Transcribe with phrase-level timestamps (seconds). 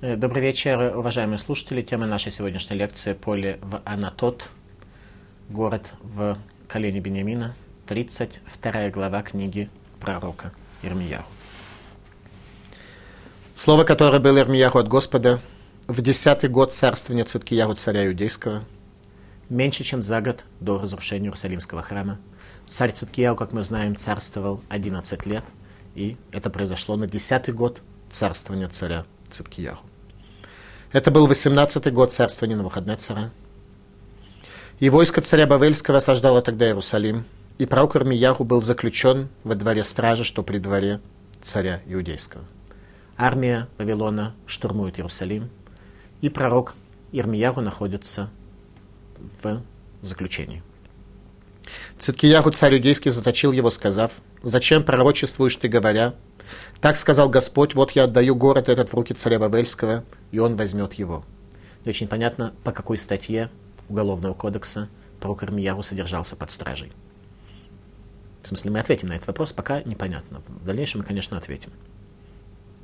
[0.00, 1.82] Э, Добрый вечер, уважаемые слушатели.
[1.82, 4.48] Тема нашей сегодняшней лекции– поле в Анатот,
[5.48, 6.38] город в
[6.68, 7.56] колене Бениамина,
[7.88, 9.68] 32 глава книги
[9.98, 10.52] пророка
[10.82, 11.28] Ирмияху.
[13.56, 15.40] Слово, которое было Ирмияху от Господа
[15.88, 18.62] в десятый год царствования Циткияру царя Иудейского,
[19.48, 22.20] меньше чем за год до разрушения Иерусалимского храма.
[22.68, 25.42] Царь Циткияу, как мы знаем, царствовал 11 лет,
[25.96, 29.87] и это произошло на десятый год царствования царя Циткияху.
[30.90, 33.30] Это был 18-й год царствования Навуходнецера.
[34.80, 37.24] И войско царя Бавельского осаждало тогда Иерусалим,
[37.58, 41.00] и пророк Ирмияху был заключен во дворе стражи, что при дворе
[41.42, 42.44] царя Иудейского.
[43.18, 45.50] Армия Вавилона штурмует Иерусалим,
[46.22, 46.74] и пророк
[47.12, 48.30] Ирмияху находится
[49.42, 49.60] в
[50.00, 50.62] заключении.
[51.98, 56.14] Циткияху царь Иудейский заточил его, сказав, «Зачем пророчествуешь ты, говоря,
[56.80, 60.94] так сказал Господь, вот я отдаю город этот в руки царя Бавельского, и он возьмет
[60.94, 61.24] его.
[61.84, 63.50] Не очень понятно, по какой статье
[63.88, 64.88] Уголовного кодекса
[65.18, 66.92] пророк Ирмияру содержался под стражей.
[68.42, 70.40] В смысле, мы ответим на этот вопрос, пока непонятно.
[70.46, 71.72] В дальнейшем мы, конечно, ответим.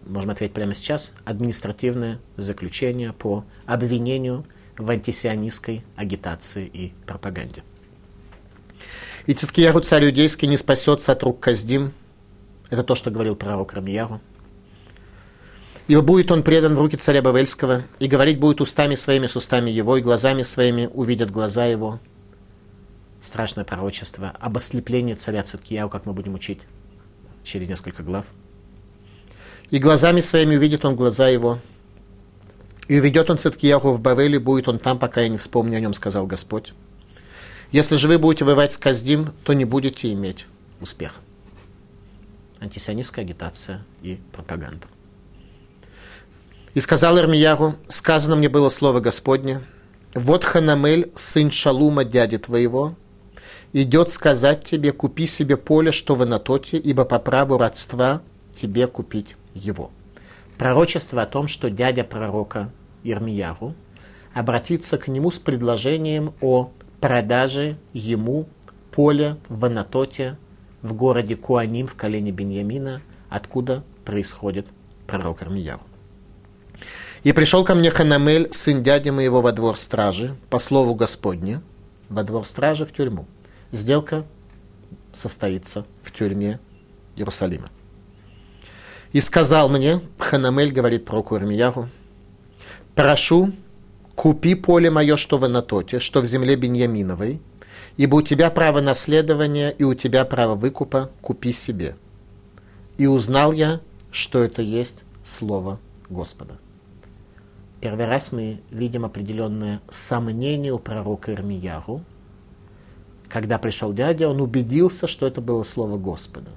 [0.07, 1.13] Можем ответить прямо сейчас.
[1.25, 4.45] Административное заключение по обвинению
[4.77, 7.63] в антисионистской агитации и пропаганде.
[9.27, 11.93] И Циткияру царь иудейский не спасется от рук Каздим,
[12.75, 14.21] это то, что говорил пророк Рамияру.
[15.87, 19.71] Ибо будет он предан в руки царя Бавельского, и говорить будет устами своими с устами
[19.71, 22.01] его, и глазами своими увидят глаза его.
[23.21, 26.61] Страшное пророчество об ослеплении царя Циткияу, как мы будем учить
[27.43, 28.27] через несколько глав.
[29.71, 31.59] И глазами своими увидит он глаза его,
[32.89, 35.95] и уведет он Циткияху в Бавеле, будет он там, пока я не вспомню о нем,
[35.95, 36.75] сказал Господь.
[37.73, 40.47] Если же вы будете воевать с Каздим, то не будете иметь
[40.81, 41.17] успеха
[42.65, 44.87] антисионистская агитация и пропаганда.
[46.75, 49.61] И сказал Ирмияру, сказано мне было слово Господне,
[50.15, 52.97] вот Ханамель, сын Шалума, дяди твоего,
[53.73, 58.23] идет сказать тебе, купи себе поле, что в Анатоте, ибо по праву родства
[58.55, 59.91] тебе купить его.
[60.59, 62.71] Пророчество о том, что дядя пророка
[63.03, 63.75] Ирмияру
[64.33, 66.71] обратится к нему с предложением о
[67.01, 68.49] продаже ему
[68.91, 70.39] поля в Анатоте
[70.85, 73.01] в городе Куаним в колене Беньямина,
[73.31, 74.69] откуда происходит
[75.07, 75.81] пророк Армияру.
[77.23, 81.63] И пришел ко мне Ханамель, сын дяди моего, во двор стражи, по слову Господне,
[82.11, 83.25] во двор стражи в тюрьму.
[83.73, 84.27] Сделка
[85.15, 86.61] состоится в тюрьме
[87.17, 87.69] Иерусалима.
[89.13, 91.89] И сказал мне, Ханамель говорит про Курмияру,
[92.95, 93.53] прошу,
[94.15, 97.41] купи поле мое, что в Анатоте, что в земле Беньяминовой,
[97.97, 101.97] Ибо у тебя право наследования и у тебя право выкупа, купи себе.
[102.99, 105.79] И узнал я, что это есть Слово
[106.09, 106.59] Господа.
[107.81, 112.03] Первый раз мы видим определенное сомнение у пророка Ирмияру.
[113.29, 116.51] Когда пришел дядя, он убедился, что это было Слово Господа.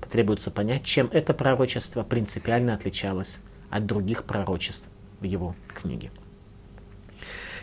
[0.00, 3.40] Потребуется понять, чем это пророчество принципиально отличалось
[3.70, 4.88] от других пророчеств
[5.20, 6.10] в его книге.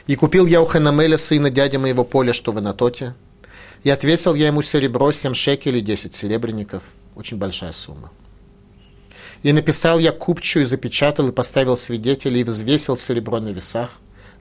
[0.07, 3.15] И купил я у Ханамеля, сына дяди моего поля, что в Анатоте,
[3.83, 6.83] и отвесил я ему серебро, семь шекелей, десять серебряников.
[7.15, 8.11] Очень большая сумма.
[9.41, 13.89] И написал я купчу, и запечатал, и поставил свидетелей, и взвесил серебро на весах.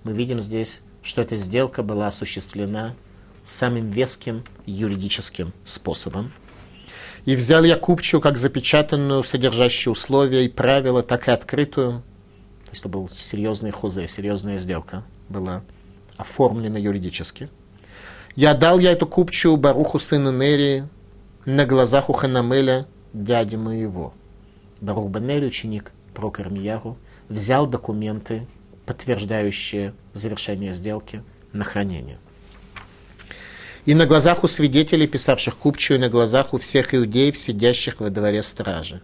[0.03, 2.95] Мы видим здесь, что эта сделка была осуществлена
[3.43, 6.33] самым веским юридическим способом.
[7.25, 12.03] И взял я купчу как запечатанную, содержащую условия и правила, так и открытую.
[12.65, 15.62] То есть это был серьезный хузе, серьезная сделка была
[16.17, 17.49] оформлена юридически.
[18.37, 20.89] Я дал я эту купчу Баруху сыну Нерии
[21.45, 24.15] на глазах у Ханамеля, дяди моего.
[24.81, 26.97] Барух Банель, ученик Прокормияру,
[27.29, 28.47] взял документы,
[28.87, 32.19] подтверждающие завершение сделки, на хранение.
[33.84, 38.11] И на глазах у свидетелей, писавших купчу, и на глазах у всех иудеев, сидящих во
[38.11, 39.03] дворе стражи.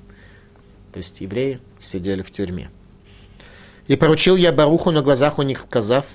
[0.93, 2.71] То есть евреи сидели в тюрьме.
[3.91, 6.07] И поручил я Баруху на глазах у них, сказав,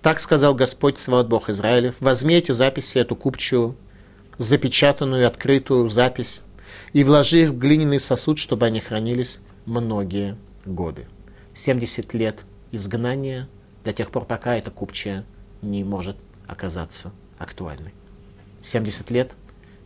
[0.00, 3.76] так сказал Господь Свод Бог Израилев, возьми эти записи, эту купчую,
[4.38, 6.44] запечатанную, открытую запись,
[6.94, 11.08] и вложи их в глиняный сосуд, чтобы они хранились многие годы.
[11.52, 12.38] 70 лет
[12.72, 13.50] изгнания
[13.84, 15.26] до тех пор, пока эта купчая
[15.60, 17.92] не может оказаться актуальной.
[18.62, 19.32] 70 лет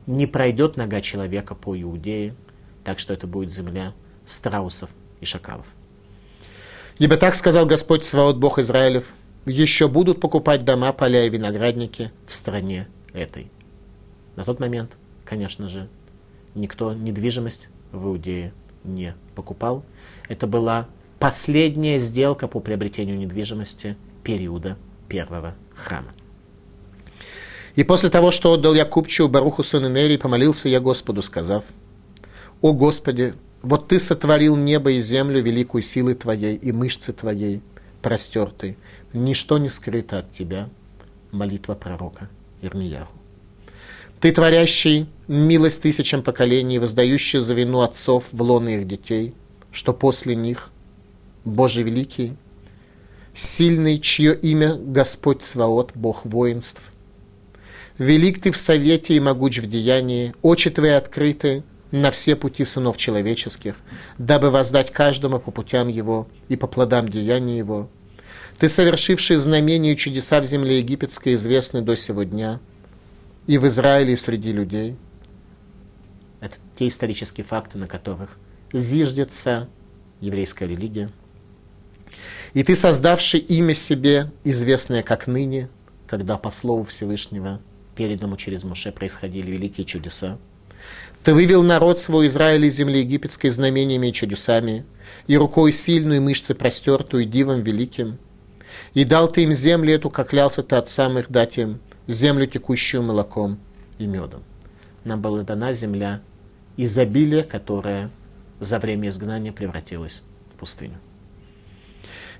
[0.06, 2.36] не пройдет нога человека по Иудее,
[2.84, 3.92] так что это будет земля
[4.24, 4.88] страусов
[5.20, 5.66] и шакалов.
[6.98, 9.04] Ибо так сказал Господь Сваот Бог Израилев,
[9.46, 13.50] еще будут покупать дома, поля и виноградники в стране этой.
[14.36, 14.92] На тот момент,
[15.24, 15.88] конечно же,
[16.54, 18.52] никто недвижимость в Иудее
[18.84, 19.84] не покупал.
[20.28, 20.86] Это была
[21.18, 24.76] последняя сделка по приобретению недвижимости периода
[25.08, 26.12] первого храма.
[27.74, 31.64] И после того, что отдал я купчу Баруху сын Нерии, помолился я Господу, сказав,
[32.60, 37.62] «О Господи, вот Ты сотворил небо и землю великую силой Твоей и мышцы Твоей,
[38.02, 38.76] простертой.
[39.12, 40.68] Ничто не скрыто от Тебя».
[41.32, 42.28] Молитва пророка
[42.62, 43.08] Ирмияру.
[44.20, 49.34] Ты, творящий милость тысячам поколений, воздающий за вину отцов в лоны их детей,
[49.72, 50.70] что после них,
[51.44, 52.34] Боже великий,
[53.34, 56.82] сильный, чье имя Господь Сваот, Бог воинств.
[57.98, 61.62] Велик ты в совете и могуч в деянии, очи твои открыты
[62.00, 63.76] на все пути сынов человеческих,
[64.18, 67.88] дабы воздать каждому по путям его и по плодам деяния его.
[68.58, 72.60] Ты, совершивший знамения и чудеса в земле египетской, известны до сего дня,
[73.46, 74.96] и в Израиле, и среди людей.
[76.40, 78.38] Это те исторические факты, на которых
[78.72, 79.68] зиждется
[80.20, 81.10] еврейская религия–
[82.54, 85.68] и ты, создавший имя себе, известное как ныне,
[86.06, 87.60] когда по слову Всевышнего,
[87.96, 90.38] переданному через Моше, происходили великие чудеса.
[91.22, 94.84] Ты вывел народ свой Израиля из земли египетской знамениями и чудесами,
[95.26, 98.18] и рукой сильную, и мышцы простертую, и дивом великим.
[98.92, 103.02] И дал ты им землю эту, как клялся ты отцам их дать им, землю, текущую
[103.02, 103.58] молоком
[103.98, 104.42] и медом.
[105.04, 106.20] Нам была дана земля,
[106.76, 108.10] изобилие, которое
[108.60, 110.22] за время изгнания превратилось
[110.52, 110.98] в пустыню.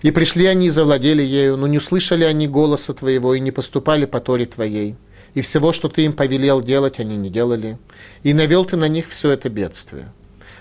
[0.03, 4.05] И пришли они и завладели ею, но не услышали они голоса твоего и не поступали
[4.05, 4.97] по торе твоей.
[5.35, 7.77] И всего, что ты им повелел делать, они не делали.
[8.23, 10.13] И навел ты на них все это бедствие.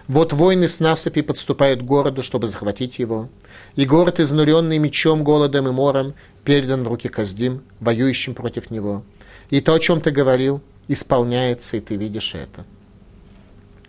[0.07, 3.29] Вот войны с насыпи подступают к городу, чтобы захватить его.
[3.75, 9.03] И город, изнуренный мечом, голодом и мором, передан в руки Каздим, воюющим против него.
[9.49, 12.65] И то, о чем ты говорил, исполняется, и ты видишь это.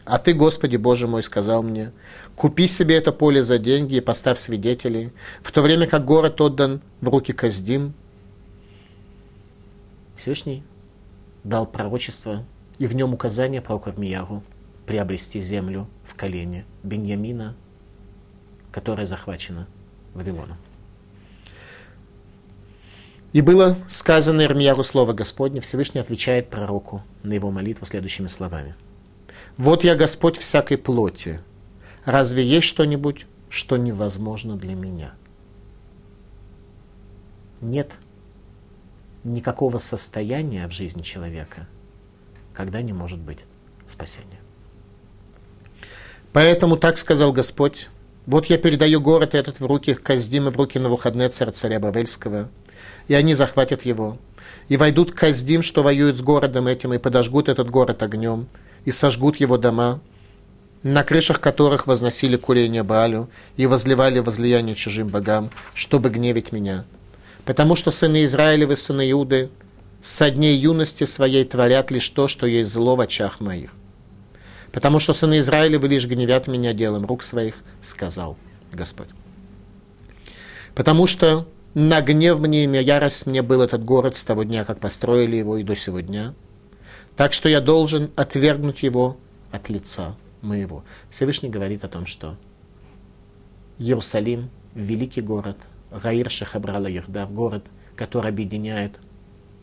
[0.05, 1.93] А ты, Господи Боже мой, сказал мне,
[2.37, 6.83] купи себе это поле за деньги и поставь свидетелей, в то время как город отдан
[7.01, 7.95] в руки Каздим.
[10.15, 10.63] Всевышний
[11.45, 12.45] дал пророчество
[12.79, 14.43] и в нем указание пророку Армияру
[14.87, 17.55] приобрести землю в колене Беньямина,
[18.73, 19.69] которая захвачена
[20.15, 20.57] Вавилоном.
[23.33, 28.75] И было сказано Ирмияру слово Господне, Всевышний отвечает пророку на его молитву следующими словами–
[29.57, 31.41] вот я Господь всякой плоти.
[32.05, 35.15] Разве есть что-нибудь, что невозможно для меня?
[37.61, 37.99] Нет
[39.25, 41.67] никакого состояния в жизни человека,
[42.53, 43.41] когда не может быть
[43.87, 44.41] спасения.
[46.33, 47.89] Поэтому так сказал Господь,
[48.27, 52.49] вот я передаю город этот в руки Каздима, в руки Навуходнецера, царя Бавельского,
[53.07, 54.19] и они захватят его,
[54.69, 58.47] и войдут Каздим, что воюют с городом этим, и подожгут этот город огнем,
[58.85, 60.01] и сожгут его дома,
[60.83, 66.85] на крышах которых возносили курение Баалю и возливали возлияние чужим богам, чтобы гневить меня.
[67.45, 69.51] Потому что сыны Израилевы, сыны Иуды,
[70.03, 73.73] со дней юности своей творят лишь то, что есть зло в очах моих.
[74.73, 78.37] Потому что сыны Израилевы лишь гневят меня делом рук своих, сказал
[78.73, 79.09] Господь.
[80.75, 84.65] Потому что на гнев мне и на ярость мне был этот город с того дня,
[84.65, 86.35] как построили его, и до сего дня–
[87.17, 89.17] так что я должен отвергнуть его
[89.53, 90.85] от лица моего.
[91.11, 92.37] Всевышний говорит о том, что
[93.79, 95.57] Иерусалим– великий город,
[95.91, 97.65] Раир Шахабрала Ердав– город,
[97.97, 98.99] который объединяет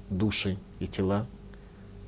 [0.10, 1.28] души и тела.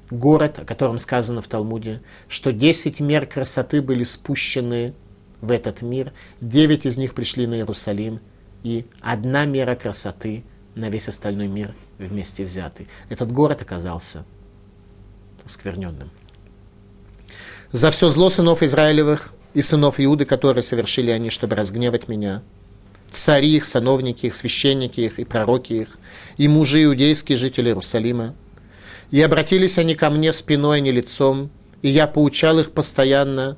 [0.10, 4.94] Город, о котором сказано в Талмуде, что десять мер красоты были спущены
[5.42, 8.20] в этот мир, девять из них пришли на Иерусалим,
[8.64, 10.44] и одна мера красоты
[10.76, 12.88] на весь остальной мир вместе взятый.
[13.10, 14.26] Этот город оказался
[15.46, 16.10] оскверненным.
[17.72, 22.44] За все зло сынов Израилевых и сынов Иуды, которые совершили они, чтобы разгневать меня,
[23.16, 25.98] цари их, сановники их, священники их и пророки их,
[26.38, 28.36] и мужи иудейские, жители Иерусалима.
[29.12, 31.50] И обратились они ко мне спиной, а не лицом,
[31.82, 33.58] и я поучал их постоянно,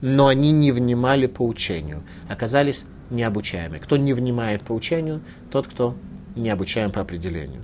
[0.00, 3.78] но они не внимали поучению, оказались необучаемы.
[3.78, 5.96] Кто не внимает поучению, тот, кто
[6.34, 7.62] не обучаем по определению.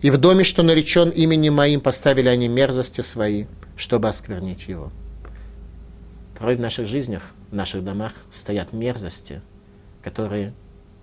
[0.00, 3.46] И в доме, что наречен именем моим, поставили они мерзости свои,
[3.76, 4.92] чтобы осквернить его.
[6.38, 9.40] Порой в наших жизнях, в наших домах стоят мерзости,
[10.08, 10.54] которые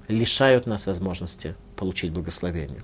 [0.08, 2.84] лишают нас возможности получить благословение.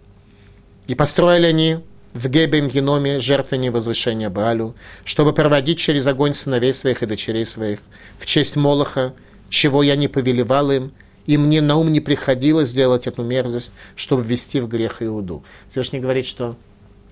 [0.85, 1.79] И построили они
[2.13, 7.79] в Гебем Геноме жертвенное возвышение Баалю, чтобы проводить через огонь сыновей своих и дочерей своих
[8.19, 9.13] в честь Молоха,
[9.49, 10.91] чего я не повелевал им,
[11.25, 15.43] и мне на ум не приходилось сделать эту мерзость, чтобы ввести в грех Иуду.
[15.69, 16.55] Всевышний говорит, что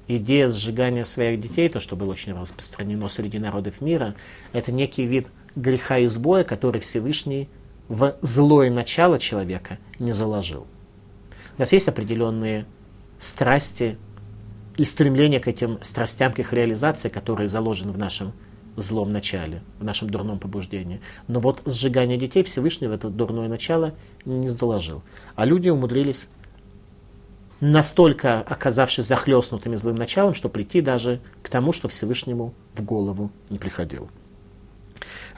[0.07, 4.13] идея сжигания своих детей, то, что было очень распространено среди народов мира,
[4.53, 7.49] это некий вид греха и сбоя, который Всевышний
[7.89, 10.67] в злое начало человека не заложил.
[11.57, 12.65] У нас есть определенные
[13.17, 13.97] страсти
[14.77, 18.31] и стремление к этим страстям, к их реализации, которые заложены в нашем
[18.77, 21.01] злом начале, в нашем дурном побуждении.
[21.27, 23.93] Но вот сжигание детей Всевышний в это дурное начало
[24.23, 25.01] не заложил.
[25.35, 26.29] А люди умудрились
[27.59, 33.57] настолько оказавшись захлестнутыми злым началом, что прийти даже к тому, что Всевышнему в голову не
[33.57, 34.07] приходило.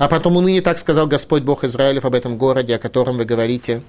[0.01, 3.83] А потом уныне так сказал Господь Бог Израилев об этом городе, о котором вы говорите.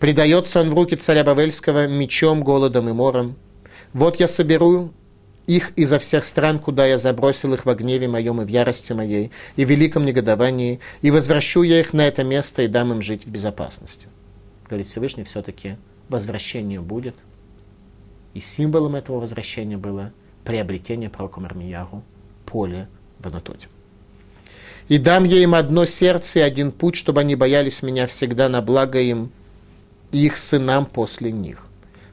[0.00, 3.36] Предается он в руки царя Бавельского мечом, голодом и мором.
[3.92, 4.90] Вот я соберу
[5.46, 9.30] их изо всех стран, куда я забросил их во гневе моем и в ярости моей,
[9.54, 13.24] и в великом негодовании, и возвращу я их на это место и дам им жить
[13.24, 14.08] в безопасности.
[14.68, 15.76] Говорит Всевышний, все-таки
[16.08, 17.14] возвращение будет–
[18.34, 20.12] и символом этого возвращения было
[20.44, 22.02] приобретение пророком Армияру
[22.46, 22.88] поле
[23.18, 23.68] в Анатоте.
[24.88, 28.62] «И дам я им одно сердце и один путь, чтобы они боялись меня всегда на
[28.62, 29.30] благо им
[30.10, 31.66] и их сынам после них».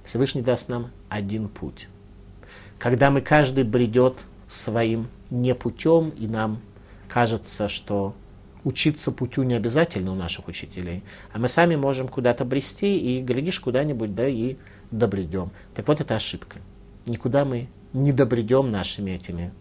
[0.06, 1.88] Всевышний даст нам один путь.
[2.80, 4.16] Когда мы каждый бредет
[4.48, 6.62] своим не путем, и нам
[7.08, 8.16] кажется, что
[8.64, 13.60] учиться путю не обязательно у наших учителей, а мы сами можем куда-то брести, и, глядишь,
[13.60, 14.56] куда-нибудь, да, и
[14.92, 15.52] добредем.
[15.76, 16.60] Так вот, это ошибка.
[17.06, 19.52] Никуда мы не добредем нашими этими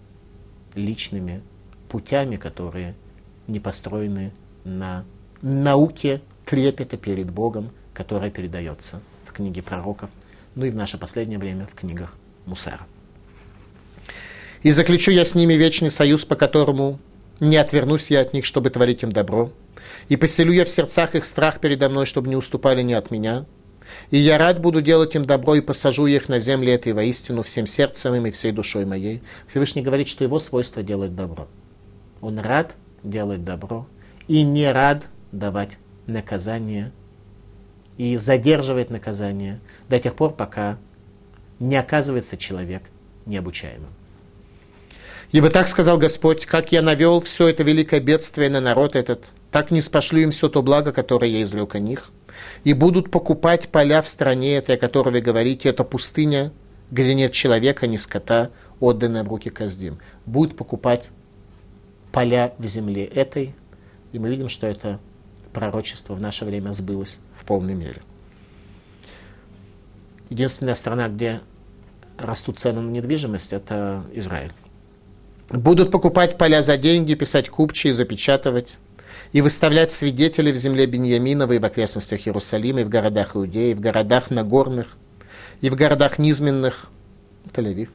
[0.74, 1.42] личными
[1.88, 2.94] путями, которые
[3.46, 4.32] не построены
[4.64, 5.04] на
[5.42, 10.10] науке трепета перед Богом, которая передается в книге пророков,
[10.54, 12.14] ну и в наше последнее время в книгах
[12.46, 12.86] Мусара.
[14.62, 16.98] И заключу я с ними вечный союз, по которому
[17.40, 19.52] не отвернусь я от них, чтобы творить им добро.
[20.08, 23.46] И поселю я в сердцах их страх передо мной, чтобы не уступали ни от меня–
[24.10, 27.66] и я рад буду делать им добро и посажу их на земле этой воистину всем
[27.66, 29.22] сердцем им и всей душой моей.
[29.46, 31.48] Всевышний говорит, что его свойство делать добро.
[32.20, 33.86] Он рад делать добро
[34.26, 36.92] и не рад давать наказание
[37.96, 40.78] и задерживать наказание до тех пор, пока
[41.58, 42.82] не оказывается человек
[43.26, 43.90] необучаемым.
[45.30, 49.70] Ибо так сказал Господь, как я навел все это великое бедствие на народ этот, так
[49.70, 52.10] не спошлю им все то благо, которое я излег о них
[52.64, 56.52] и будут покупать поля в стране этой, о которой вы говорите, это пустыня,
[56.90, 59.98] где нет человека, ни скота, отданная в руки Каздим.
[60.26, 61.10] Будут покупать
[62.12, 63.54] поля в земле этой,
[64.12, 65.00] и мы видим, что это
[65.52, 68.02] пророчество в наше время сбылось в полной мере.
[70.30, 71.40] Единственная страна, где
[72.18, 74.52] растут цены на недвижимость, это Израиль.
[75.50, 78.78] Будут покупать поля за деньги, писать купчи и запечатывать
[79.32, 83.74] и выставлять свидетелей в земле Беньяминова и в окрестностях Иерусалима, и в городах Иудеи, и
[83.74, 84.96] в городах Нагорных,
[85.60, 86.90] и в городах низменных,
[87.52, 87.88] Тель-Авив,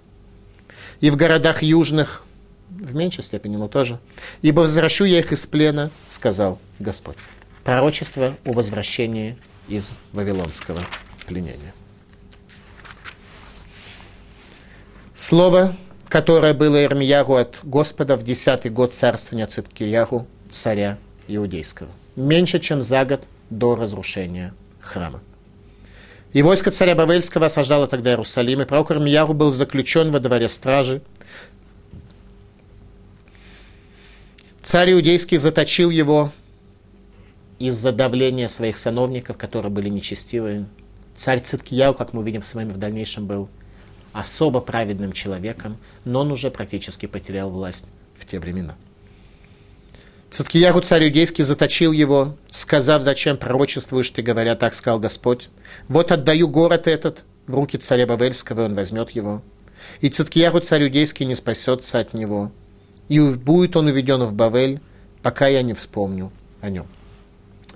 [1.00, 2.24] и в городах южных,
[2.80, 4.00] в меньшей степени, но тоже.
[4.42, 7.18] «Ибо возвращу я их из плена»,— сказал Господь.
[7.64, 9.38] Пророчество о возвращении
[9.68, 10.82] из Вавилонского
[11.26, 11.74] пленения.
[15.16, 15.74] Слово,
[16.10, 21.90] которое было Ирмиягу от Господа в десятый год царствования Циткиягу, царя иудейского.
[22.16, 25.22] Меньше, чем за год до разрушения храма.
[26.34, 31.02] И войско царя Бавельского осаждало тогда Иерусалим, и пророк Армияру был заключен во дворе стражи.
[34.64, 36.32] Царь иудейский заточил его
[37.60, 40.68] из-за давления своих сановников, которые были нечестивые.
[41.18, 43.50] Царь Циткияу, как мы увидим с вами в дальнейшем, был
[44.14, 48.76] особо праведным человеком, но он уже практически потерял власть в те времена.
[50.32, 55.50] Циткияху царь иудейский заточил его, сказав, зачем пророчествуешь ты, говоря, так сказал Господь.
[55.90, 59.42] Вот отдаю город этот в руки царя Бавельского, и он возьмет его.
[60.00, 62.54] И Циткияху царь иудейский не спасется от него.
[63.14, 64.80] И будет он уведен в Бавель,
[65.22, 66.88] пока я не вспомню о нем.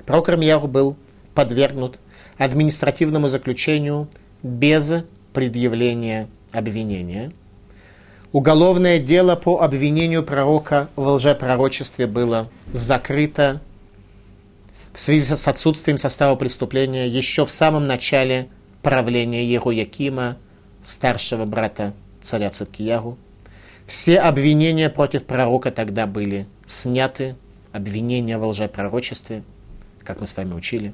[0.06, 0.96] Пророк Рамьяру был
[1.36, 2.00] подвергнут
[2.38, 4.08] административному заключению
[4.42, 4.94] без
[5.34, 7.32] предъявления обвинения–
[8.34, 13.62] Уголовное дело по обвинению пророка в лжепророчестве было закрыто
[14.94, 18.50] в связи с отсутствием состава преступления еще в самом начале
[18.82, 20.38] правления Еруякима,
[20.84, 23.18] старшего брата царя Циткиягу.
[23.88, 27.36] Все обвинения против пророка тогда были сняты,
[27.72, 29.44] обвинения в лжепророчестве,
[30.04, 30.94] как мы с вами учили.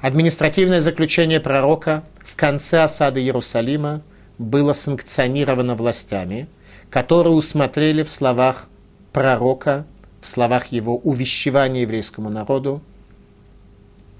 [0.00, 4.02] Административное заключение пророка в конце осады Иерусалима
[4.36, 6.48] было санкционировано властями–
[6.90, 8.68] которые усмотрели в словах
[9.12, 9.84] пророка,
[10.20, 12.80] в словах его увещевания еврейскому народу,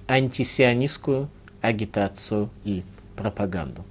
[0.09, 1.29] антисионистскую
[1.61, 2.83] агитацию и
[3.17, 3.85] пропаганду.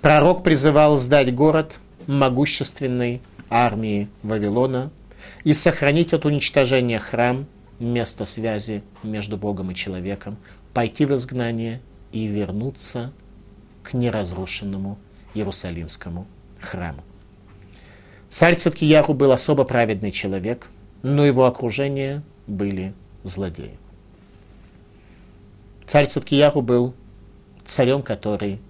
[0.00, 3.20] Пророк призывал сдать город могущественной
[3.50, 4.90] армии Вавилона
[5.44, 7.46] и сохранить от уничтожения храм
[7.78, 10.36] место связи между Богом и человеком,
[10.72, 11.80] пойти в изгнание
[12.12, 13.12] и вернуться
[13.82, 14.98] к неразрушенному
[15.34, 16.26] Иерусалимскому
[16.60, 17.02] храму.
[18.28, 20.68] Царь Циткияху был особо праведный человек,
[21.02, 23.78] но его окружение были злодеи.
[25.86, 26.94] Царь Циткияху был
[27.64, 28.60] царем, который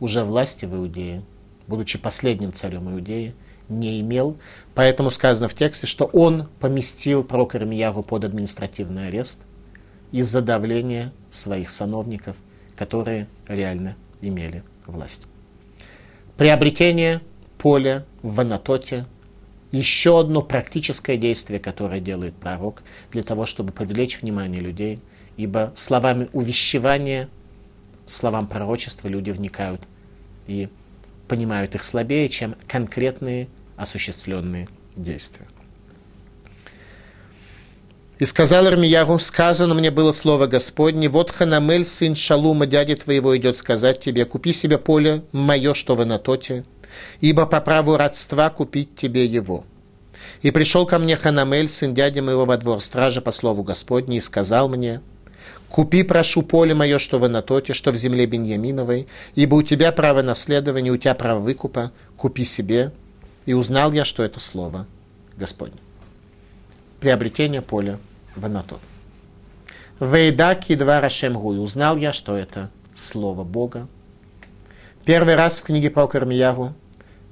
[0.00, 1.22] уже власти в Иудее,
[1.68, 3.34] будучи последним царем Иудеи,
[3.68, 4.36] не имел.
[4.74, 9.40] Поэтому сказано в тексте, что он поместил пророка Ирмиягу под административный арест
[10.10, 12.36] из-за давления своих сановников,
[12.74, 15.22] которые реально имели власть.
[16.36, 17.20] Приобретение
[17.58, 19.06] поля в Анатоте–
[19.70, 25.00] еще одно практическое действие, которое делает пророк для того, чтобы привлечь внимание людей,
[25.36, 27.28] ибо словами увещевания,
[28.06, 29.82] словам пророчества люди вникают
[30.46, 30.68] и
[31.28, 35.46] понимают их слабее, чем конкретные осуществленные действия.
[38.18, 43.56] И сказал Армияру, сказано мне было слово Господне, вот Ханамель, сын Шалума, дяди твоего, идет
[43.56, 46.64] сказать тебе, купи себе поле мое, что в Анатоте,
[47.20, 49.64] ибо по праву родства купить тебе его.
[50.42, 54.20] И пришел ко мне Ханамель, сын дяди моего во двор стража по слову Господне, и
[54.20, 55.00] сказал мне,
[55.70, 60.22] Купи, прошу, поле мое, что в Анатоте, что в земле Беньяминовой, ибо у тебя право
[60.22, 62.92] наследования, у тебя право выкупа, купи себе.
[63.44, 64.86] И узнал я, что это слово
[65.36, 65.78] Господне.
[67.00, 67.98] Приобретение поля
[68.34, 68.80] в Анатот.
[70.00, 71.58] Вейда кидва Рашемгуй.
[71.58, 73.88] Узнал я, что это слово Бога.
[75.04, 76.74] Первый раз в книге про Кармияру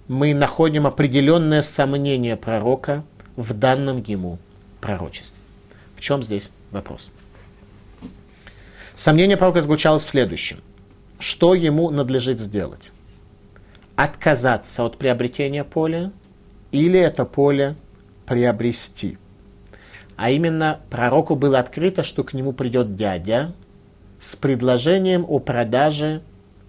[0.09, 3.05] мы находим определенное сомнение пророка
[3.37, 4.39] в данном ему
[4.81, 5.43] пророчестве.
[5.97, 7.11] В чем здесь вопрос?
[8.97, 10.63] Сомнение пророка заключалось в следующем.
[11.19, 12.95] Что ему надлежит сделать?
[13.95, 16.13] Отказаться от приобретения поля
[16.73, 17.77] или это поле
[18.25, 19.19] приобрести?
[20.17, 23.53] А именно, пророку было открыто, что к нему придет дядя
[24.19, 26.23] с предложением о продаже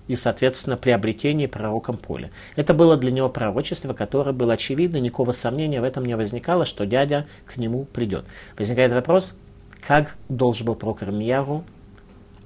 [0.09, 2.31] и, соответственно, приобретении пророком поля.
[2.57, 6.85] Это было для него пророчество, которое было очевидно, никакого сомнения в этом не возникало, что
[6.85, 8.25] дядя к нему придет.
[8.57, 9.37] Возникает вопрос,
[9.79, 11.63] как должен был пророк Ирмияру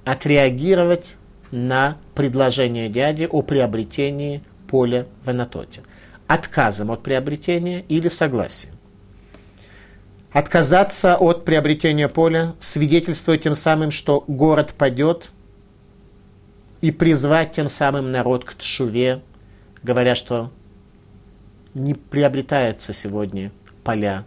[0.04, 1.16] отреагировать
[1.50, 5.82] на предложение дяди о приобретении поля в Анатоте.
[6.26, 8.74] Отказом от приобретения или согласием.
[10.32, 15.30] Отказаться от приобретения поля, свидетельствуя тем самым, что город падет,
[16.80, 19.20] и призвать тем самым народ к тшуве,
[19.82, 20.50] говоря, что
[21.74, 23.52] не приобретается сегодня
[23.84, 24.24] поля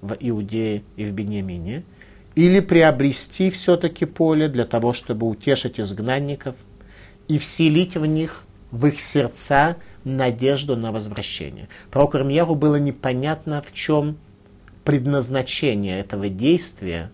[0.00, 1.82] в Иудее и в Бениамине–
[2.38, 6.54] или приобрести все-таки поле для того, чтобы утешить изгнанников
[7.26, 11.68] и вселить в них, в их сердца, надежду на возвращение.
[11.90, 14.18] Про Кармьеру было непонятно, в чем
[14.84, 17.10] предназначение этого действия,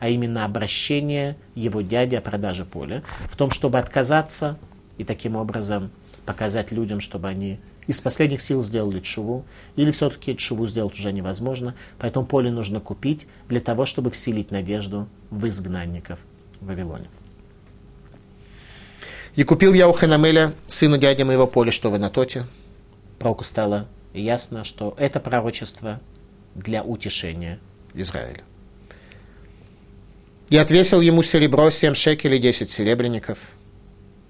[0.00, 4.58] а именно обращение его дяди о продаже поля, в том, чтобы отказаться
[4.98, 5.92] и таким образом
[6.24, 9.44] показать людям, чтобы они из последних сил сделали чуву,
[9.76, 15.08] или все-таки чуву сделать уже невозможно, поэтому поле нужно купить для того, чтобы вселить надежду
[15.30, 16.18] в изгнанников
[16.60, 17.08] в Вавилоне.
[19.36, 22.46] И купил я у Ханамеля, сына дяди моего, поле, что в Анатоте.
[23.18, 26.00] Пророку стало ясно, что это пророчество
[26.54, 27.60] для утешения
[27.94, 28.42] Израиля.
[30.48, 33.38] И отвесил ему серебро семь шекелей, десять серебряников.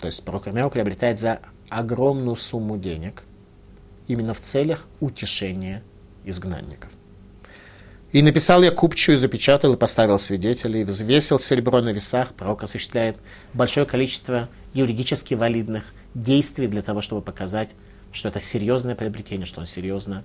[0.01, 3.23] То есть пророк Ирмяу приобретает за огромную сумму денег–
[4.09, 5.83] именно в целях утешения
[6.25, 6.91] изгнанников.
[8.13, 12.33] И написал я купчую, запечатал и поставил свидетелей, взвесил серебро на весах.
[12.35, 13.17] Пророк осуществляет
[13.53, 17.71] большое количество юридически валидных действий для того, чтобы показать,
[18.13, 20.25] что это серьезное приобретение, что он серьезно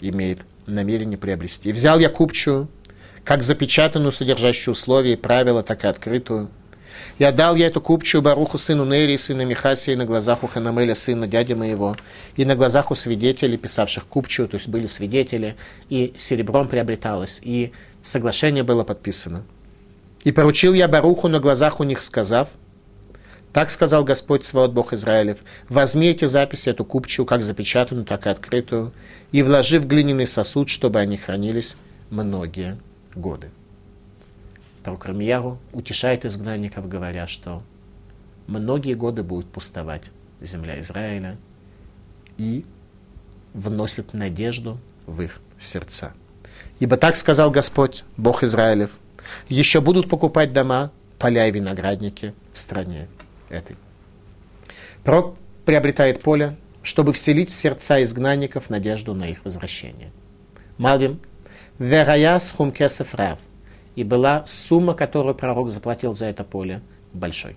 [0.00, 1.70] имеет намерение приобрести.
[1.70, 2.68] И взял я купчую,
[3.24, 6.50] как запечатанную, содержащую условия и правила, так и открытую,
[7.18, 11.26] я дал я эту купчую Баруху, сыну Нери, сына Михасия, на глазах у Ханамеля, сына
[11.26, 11.96] дяди моего,
[12.36, 15.56] и на глазах у свидетелей, писавших купчую, то есть были свидетели,
[15.88, 19.44] и серебром приобреталось, и соглашение было подписано.
[20.24, 22.48] И поручил я Баруху на глазах у них, сказав,
[23.52, 28.30] так сказал Господь Свод Бог Израилев, возьми эти записи, эту купчую, как запечатанную, так и
[28.30, 28.92] открытую,
[29.32, 31.76] и вложи в глиняный сосуд, чтобы они хранились
[32.10, 32.78] многие
[33.14, 33.50] годы
[34.82, 37.62] пророк Рамияру утешает изгнанников, говоря, что
[38.46, 41.36] многие годы будет пустовать земля Израиля
[42.36, 42.64] и
[43.52, 46.14] вносит надежду в их сердца.
[46.78, 48.90] Ибо так сказал Господь, Бог Израилев,
[49.48, 53.08] еще будут покупать дома, поля и виноградники в стране
[53.48, 53.76] этой.
[55.04, 60.10] Пророк приобретает поле, чтобы вселить в сердца изгнанников надежду на их возвращение.
[60.78, 61.20] Малвим,
[61.78, 63.38] верая с хумкесов рав,
[63.96, 66.80] и была сумма, которую пророк заплатил за это поле,
[67.12, 67.56] большой.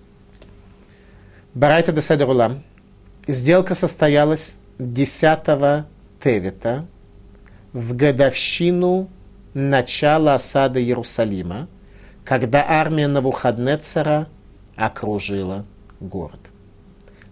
[1.54, 2.62] Барайта де Седрулам.
[3.26, 5.86] Сделка состоялась 10
[6.22, 6.86] Тевита
[7.72, 9.08] в годовщину
[9.52, 11.68] начала осады Иерусалима,
[12.24, 14.28] когда армия Навуходнецера
[14.76, 15.64] окружила
[16.00, 16.40] город.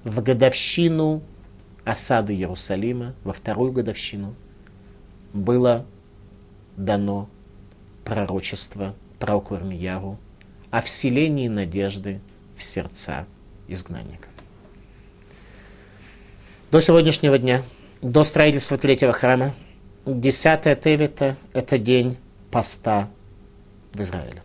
[0.05, 1.23] В годовщину
[1.85, 4.35] осады Иерусалима, во вторую годовщину,
[5.33, 5.87] было
[6.77, 7.29] дано
[8.05, 10.19] пророчество пророку Ирмияру
[10.71, 12.21] о вселении надежды
[12.57, 13.27] в сердца
[13.69, 14.29] изгнанника.
[16.71, 17.63] До сегодняшнего дня,
[18.01, 19.55] до строительства третьего храма,
[20.07, 22.17] 10 Тевита– это день
[22.51, 23.09] поста
[23.93, 24.43] в Израиле.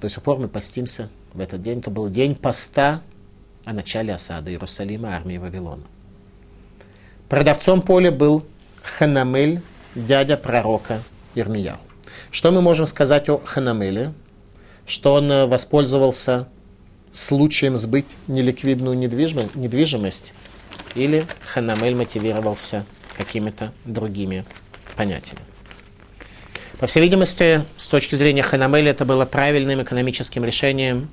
[0.00, 1.80] До сих пор мы постимся в этот день.
[1.80, 3.02] Это был день поста
[3.64, 5.82] о начале осады Иерусалима армии Вавилона.
[7.28, 8.44] Продавцом поля был
[8.82, 9.62] Ханамель,
[9.94, 11.00] дядя пророка
[11.34, 11.78] Ирмияу.
[12.30, 14.12] Что мы можем сказать о Ханамеле?
[14.86, 16.48] Что он э, воспользовался
[17.12, 20.34] случаем сбыть неликвидную недвижимость,
[20.94, 22.84] или Ханамель мотивировался
[23.16, 24.44] какими-то другими
[24.96, 25.40] понятиями.
[26.78, 31.08] По всей видимости, с точки зрения Ханамеля, это было правильным экономическим решением,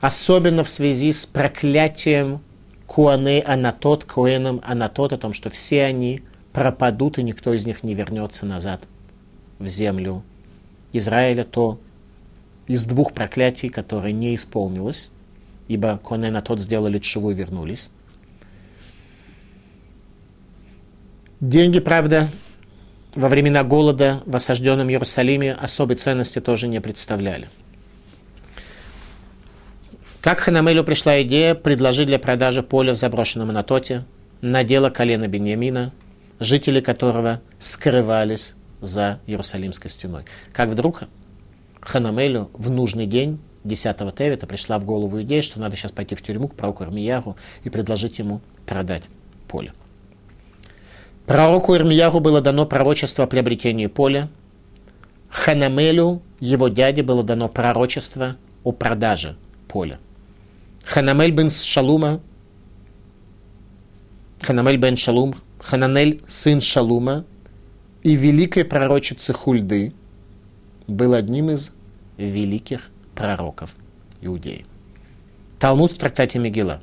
[0.00, 2.42] особенно в связи с проклятием
[2.86, 7.94] Куаны Анатот, Куэном Анатот, о том, что все они пропадут, и никто из них не
[7.94, 8.82] вернется назад
[9.58, 10.22] в землю
[10.92, 11.80] Израиля, то
[12.66, 15.10] из двух проклятий, которые не исполнилось,
[15.68, 17.90] ибо Куаны Анатот сделали чего и вернулись.
[21.40, 22.28] Деньги, правда,
[23.14, 27.48] во времена голода в осажденном Иерусалиме особой ценности тоже не представляли.
[30.20, 34.04] Как Ханамелю пришла идея предложить для продажи поле в заброшенном Анатоте
[34.42, 35.92] на дело колена Беньямина,
[36.40, 40.24] жители которого скрывались за Иерусалимской стеной.
[40.52, 41.02] Как вдруг
[41.80, 46.22] Ханамелю в нужный день 10-го Тевита пришла в голову идея, что надо сейчас пойти в
[46.22, 49.04] тюрьму к пророку Ирмияру и предложить ему продать
[49.48, 49.72] поле.
[51.26, 54.28] Пророку Ирмияру было дано пророчество о приобретении поля.
[55.28, 59.36] Ханамелю, его дяде, было дано пророчество о продаже
[59.68, 60.00] поля.
[60.84, 62.20] Ханамель бен Шалума,
[64.40, 67.24] Ханамель бен Шалум, Хананель сын Шалума
[68.02, 69.92] и великой пророчицы Хульды
[70.86, 71.72] был одним из
[72.16, 73.74] великих пророков
[74.20, 74.66] Иудеи.
[75.58, 76.80] Талмуд в трактате Мегила.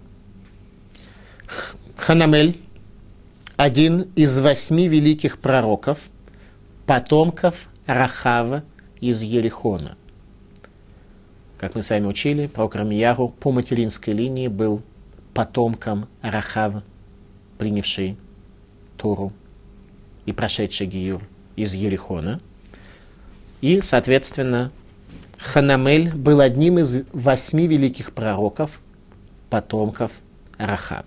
[1.96, 2.58] Ханамель
[3.56, 6.00] один из восьми великих пророков,
[6.86, 8.64] потомков Рахава
[9.02, 9.98] из Ерихона–
[11.58, 14.84] как мы с вами учили, пророк Рамияру по материнской линии был
[15.34, 16.84] потомком Рахав,
[17.58, 18.16] принявший
[18.98, 19.32] Туру
[20.26, 21.22] и прошедший Гиюр
[21.56, 22.42] из Ерихона.
[23.62, 24.72] И, соответственно,
[25.38, 28.82] Ханамель был одним из восьми великих пророков,
[29.50, 30.12] потомков
[30.58, 31.06] Рахав,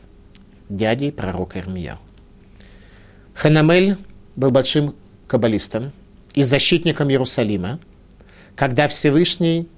[0.69, 1.99] дядей пророка Ирмияу.
[3.35, 3.97] Ханамель
[4.37, 4.95] был большим
[5.27, 5.93] каббалистом
[6.35, 7.81] и защитником Иерусалима,
[8.55, 9.69] когда Всевышний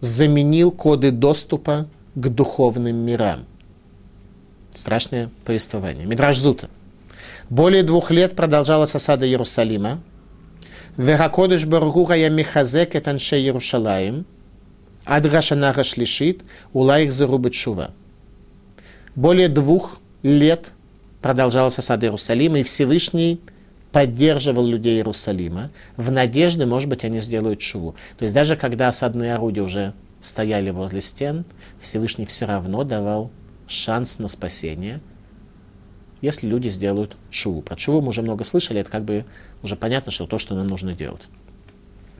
[0.00, 3.44] заменил коды доступа к духовным мирам.
[4.72, 6.06] Страшное повествование.
[6.06, 6.68] Мидраж Зута.
[7.50, 10.02] Более двух лет продолжалась осада Иерусалима.
[10.96, 14.26] Веракодыш Баргура я Михазек это Анше Иерушалаем.
[15.04, 17.12] Адрашанага шлишит, улаих
[17.52, 17.90] шува.
[19.14, 20.72] Более двух лет
[21.20, 23.40] продолжалась осада Иерусалима, и Всевышний
[23.90, 27.94] поддерживал людей Иерусалима в надежде, может быть, они сделают шуву.
[28.18, 31.44] То есть даже когда осадные орудия уже стояли возле стен,
[31.80, 33.30] Всевышний все равно давал
[33.66, 35.00] шанс на спасение,
[36.22, 37.60] если люди сделают шуву.
[37.60, 39.26] Про шуву мы уже много слышали, это как бы
[39.62, 41.28] уже понятно, что то, что нам нужно делать.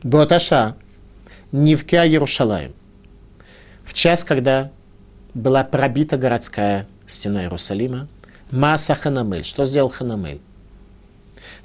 [0.02, 0.76] Буаташа,
[1.52, 2.72] Нивкя Иерушалаем.
[3.84, 4.70] В час, когда
[5.32, 8.08] была пробита городская стена Иерусалима,
[8.50, 9.44] Маса Ханамель.
[9.44, 10.40] Что сделал Ханамель?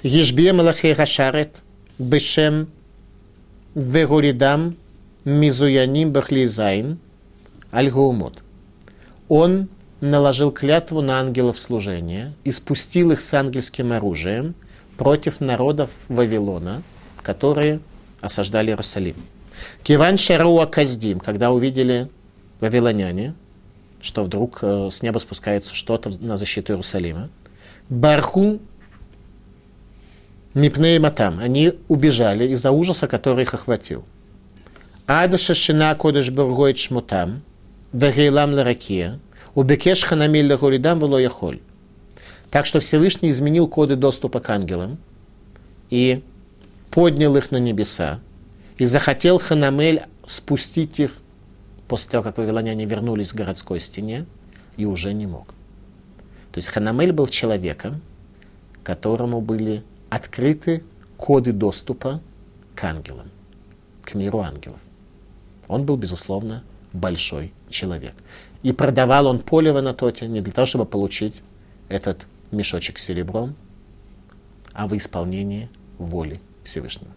[0.02, 1.62] Ешбия Малахей Рашарет,
[1.98, 2.68] Бешем
[3.74, 4.76] Вегуридам,
[5.24, 6.98] Мизуяним Бахлизайн,
[7.70, 8.42] Альгуумот.
[9.28, 9.68] Он
[10.00, 14.54] наложил клятву на ангелов служения и спустил их с ангельским оружием
[14.96, 16.82] против народов Вавилона,
[17.22, 17.80] которые
[18.20, 19.16] осаждали Иерусалим.
[19.82, 22.08] Киван Шаруа Каздим, когда увидели
[22.60, 23.34] вавилоняне,
[24.00, 27.30] что вдруг э, с неба спускается что-то на защиту Иерусалима,
[27.88, 28.60] Барху
[30.54, 31.38] Мипней Матам.
[31.40, 34.04] Они убежали из-за ужаса, который их охватил.
[35.06, 37.42] Ада шашина кодыш бургоит шмутам,
[37.92, 39.18] вегейлам ларакия,
[39.58, 41.60] убекеш ханамиль лагуридам вело яхоль.
[42.50, 44.98] Так что Всевышний изменил коды доступа к ангелам,
[45.90, 46.22] и
[46.90, 48.20] поднял их на небеса,
[48.76, 51.12] и захотел Ханамель спустить их
[51.88, 54.26] после того, как вавилоняне вернулись к городской стене,
[54.76, 55.48] и уже не мог.
[56.52, 58.00] То есть Ханамель был человеком,
[58.84, 60.84] которому были открыты
[61.16, 62.20] коды доступа
[62.76, 63.28] к ангелам,
[64.04, 64.80] к миру ангелов.
[65.66, 68.14] Он был, безусловно, большой человек.
[68.62, 71.42] И продавал он поле в Анатоте не для того, чтобы получить
[71.88, 73.54] этот мешочек с серебром,
[74.72, 75.68] а в исполнении
[75.98, 77.12] воли Всевышнего.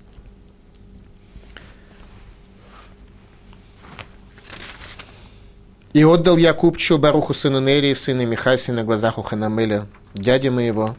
[5.94, 10.96] И отдал я купчу Баруху сыну Нерии, сына Михаси, на глазах у Ханамеля, дяди моего,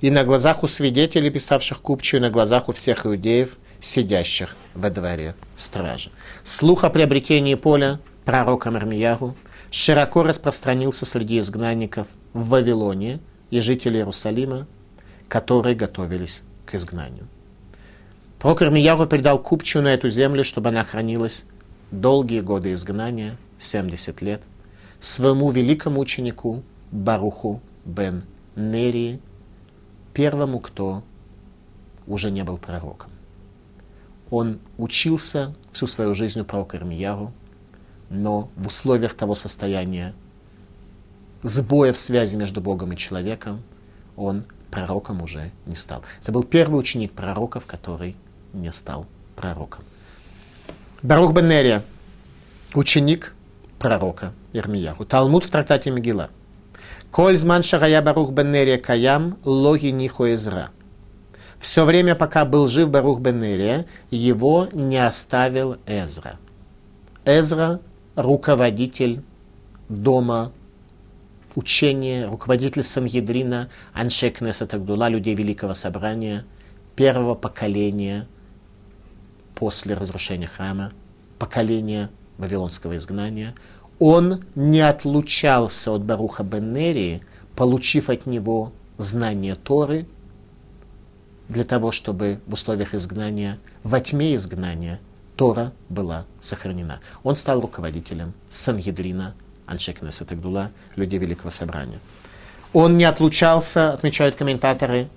[0.00, 4.90] и на глазах у свидетелей, писавших купчу, и на глазах у всех иудеев, сидящих во
[4.90, 6.10] дворе стражи.
[6.44, 9.36] Слух о приобретении поля пророка Мармиягу
[9.72, 14.66] широко распространился среди изгнанников в Вавилоне и жителей Иерусалима,
[15.28, 17.26] которые готовились к изгнанию.
[18.38, 21.46] Пророк Армиягу передал купчу на эту землю, чтобы она хранилась
[21.90, 24.42] долгие годы изгнания, 70 лет,
[25.00, 29.20] своему великому ученику Баруху бен Нерии,
[30.12, 31.02] первому, кто
[32.06, 33.10] уже не был пророком.
[34.30, 37.32] Он учился всю свою жизнь у пророка Ирмияру,
[38.12, 40.14] но в условиях того состояния
[41.42, 43.62] сбоя в связи между Богом и человеком
[44.16, 46.02] он пророком уже не стал.
[46.22, 48.14] Это был первый ученик пророков, который
[48.52, 49.84] не стал пророком.
[51.02, 51.82] Барух бен Нерия,
[52.74, 53.34] ученик
[53.78, 55.06] пророка Ирмияху.
[55.06, 56.28] Талмуд в трактате Мегила.
[57.10, 60.70] Коль зман шарая Барух бен Нерия каям, логи нихо эзра.
[61.58, 66.36] Все время, пока был жив Барух бен Нерия, его не оставил Эзра.
[67.24, 67.80] Эзра–
[68.16, 69.22] руководитель
[69.88, 70.52] дома
[71.54, 76.44] учения, руководитель Сангедрина, Аншек Несатагдула, людей Великого Собрания,
[76.96, 78.26] первого поколения
[79.54, 80.92] после разрушения храма,
[81.38, 83.54] поколения вавилонского изгнания,
[83.98, 87.22] он не отлучался от Баруха Беннерии,
[87.54, 90.06] получив от него знание Торы,
[91.48, 95.00] для того, чтобы в условиях изгнания, во тьме изгнания,
[95.36, 97.00] Тора была сохранена.
[97.22, 99.34] Он стал руководителем Сангедрина,
[99.66, 102.00] Аншекнеса Тагдула, людей Великого Собрания.
[102.72, 105.08] Он не отлучался, отмечают комментаторы,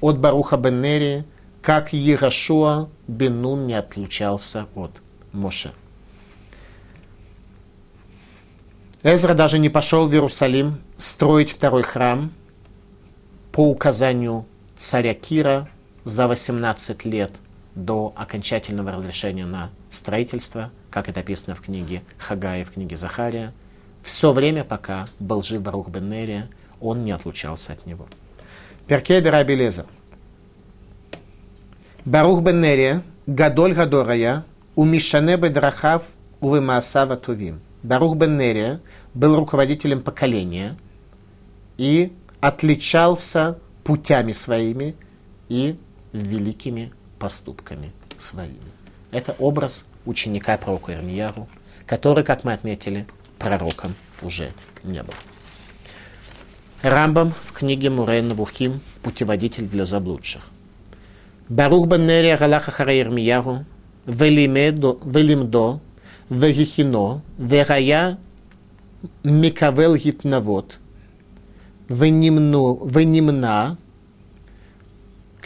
[0.00, 1.24] от Баруха Беннерии,
[1.62, 4.90] как Ерашуа Бенун не отлучался от
[5.32, 5.72] Моше.
[9.02, 12.32] Эзра даже не пошел в Иерусалим строить второй храм
[13.52, 14.46] по указанию
[14.76, 15.68] царя Кира
[16.04, 17.32] за 18 лет
[17.74, 23.52] до окончательного разрешения на строительство, как это описано в книге Хагая, в книге Захария.
[24.02, 26.48] Все время, пока был жив Барух бен Нерия,
[26.80, 28.06] он не отлучался от него.
[28.86, 29.86] Перкей де Раби Лезер.
[32.04, 36.02] Барух бен Нерия, Гадоль Гадорая, Умишане Бедрахав,
[36.40, 37.60] Увемаасава Тувим.
[37.82, 38.80] Барух бен Нерия
[39.14, 40.76] был руководителем поколения
[41.78, 44.94] и отличался путями своими
[45.48, 45.78] и
[46.12, 48.72] великими поступками своими.
[49.10, 51.48] Это образ ученика пророка Ирмияру,
[51.86, 53.06] который, как мы отметили,
[53.38, 55.14] пророком уже не был.
[56.82, 60.42] Рамбам в книге Мурейн Навухим «Путеводитель для заблудших».
[61.48, 63.64] Барух бен Нери Агалаха Хара Ирмияру
[64.06, 65.80] Велимдо
[66.28, 68.18] Вегихино Верая
[69.22, 70.78] Микавел Гитнавод
[71.88, 73.76] Венимна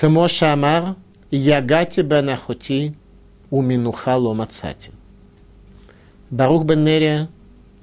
[0.00, 0.94] Кемоша Амар
[1.30, 2.92] Ягати бен Ахути
[3.50, 4.90] уминуха ломацати.
[6.30, 7.28] Барух бен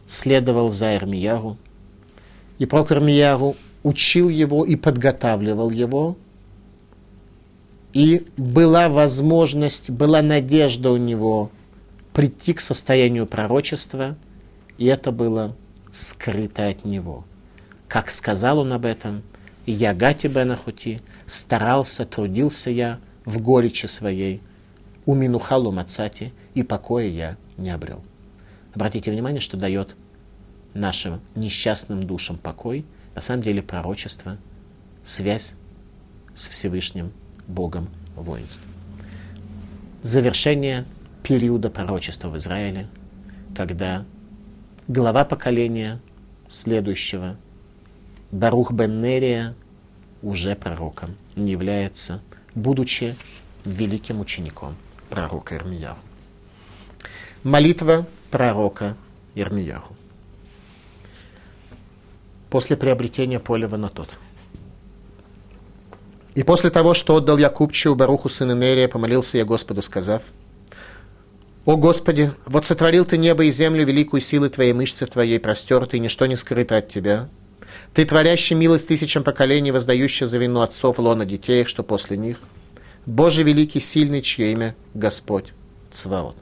[0.08, 1.58] следовал за Эрмияру,
[2.60, 6.16] и про Мияру учил его и подготавливал его,
[7.94, 11.50] и была возможность, была надежда у него
[12.14, 14.16] прийти к состоянию пророчества,
[14.78, 15.56] и это было
[15.92, 17.26] скрыто от него.
[17.88, 19.22] Как сказал он об этом,
[19.66, 24.42] Ягати Бенахути, старался, трудился я, в горечи своей,
[25.06, 28.04] у Минухалу Мацати, и покоя я не обрел.
[28.74, 29.96] Обратите внимание, что дает
[30.74, 34.38] нашим несчастным душам покой, на самом деле пророчество,
[35.04, 35.56] связь
[36.34, 37.12] с Всевышним
[37.48, 38.68] Богом воинства.
[40.02, 40.86] Завершение
[41.24, 42.88] периода пророчества в Израиле,
[43.56, 44.06] когда
[44.88, 46.00] глава поколения
[46.48, 47.38] следующего,
[48.32, 49.56] Барух бен Нерия,
[50.22, 52.22] уже пророком не является,
[52.56, 53.16] будучи
[53.66, 54.76] великим учеником
[55.10, 56.00] пророка Ирмияху.
[57.44, 58.96] Молитва пророка
[59.36, 59.96] Ирмияху.
[62.50, 64.18] После приобретения поля в Анатот.
[66.36, 70.24] И после того, что отдал я купчу Баруху сын Нерия, помолился я Господу, сказав,
[71.66, 76.26] «О Господи, вот сотворил Ты небо и землю великую силы Твоей мышцы Твоей простерты, ничто
[76.26, 77.30] не скрыто от Тебя.
[77.96, 82.40] Ты творящий милость тысячам поколений, воздающий за вину отцов лона детей, что после них.
[83.06, 85.54] Боже великий, сильный, чье имя Господь
[85.92, 86.36] Цваот».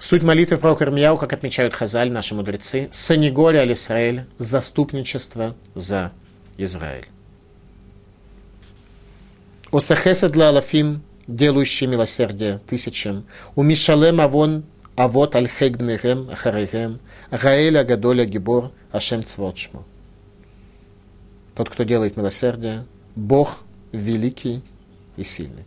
[0.00, 6.12] Суть молитвы про Кармияу, как отмечают Хазаль, наши мудрецы, Санигория аль Исраэль, заступничество за
[6.56, 7.08] Израиль.
[9.70, 13.26] Осахеса для Алафим, делающий милосердие тысячам,
[13.56, 14.64] у Мишалем Авон
[14.98, 16.98] Авот аль Хегбнехем Ахарехем,
[17.30, 19.84] Гаэля Гадоля Гибор Ашем Цвотшму.
[21.54, 22.84] Тот, кто делает милосердие,
[23.14, 24.60] Бог великий
[25.16, 25.64] и сильный.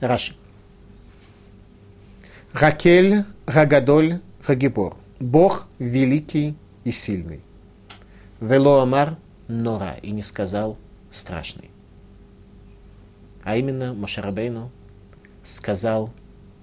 [0.00, 0.34] Раши.
[2.52, 4.96] Ракель, Рагадоль, Рагибор.
[5.20, 7.40] Бог великий и сильный.
[8.40, 9.16] Вело Амар
[9.46, 10.76] Нора и не сказал
[11.12, 11.70] страшный.
[13.44, 14.72] А именно Мошарабейну
[15.44, 16.10] сказал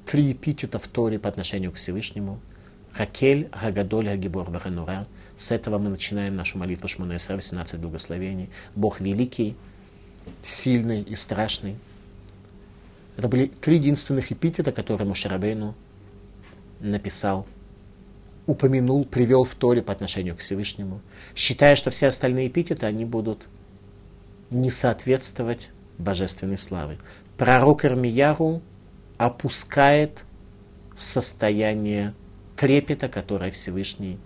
[0.10, 2.40] три эпитета в Торе по отношению к Всевышнему.
[2.96, 5.06] Ракель, Рагадоль, Рагибор, Варанура.
[5.38, 8.50] С этого мы начинаем нашу молитву Шмонесра, 18 благословений.
[8.74, 9.56] Бог великий,
[10.42, 11.76] сильный и страшный.
[13.18, 15.76] Это были три единственных эпитета, которые Мушарабейну
[16.80, 17.46] написал,
[18.48, 21.02] упомянул, привел в Торе по отношению к Всевышнему,
[21.36, 23.48] считая, что все остальные эпитеты, они будут
[24.50, 25.70] не соответствовать
[26.00, 26.98] божественной славе.
[27.38, 28.64] Пророк Ирмияру
[29.20, 30.24] опускает
[30.96, 32.14] состояние
[32.56, 34.18] трепета, которое Всевышний